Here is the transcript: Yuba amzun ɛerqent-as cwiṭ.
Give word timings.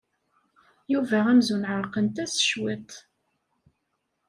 Yuba 0.91 1.17
amzun 1.31 1.63
ɛerqent-as 1.71 2.33
cwiṭ. 2.47 2.91